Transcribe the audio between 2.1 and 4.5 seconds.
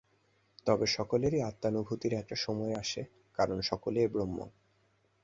একটা সময় আসে, কারণ সকলেই ব্রহ্ম।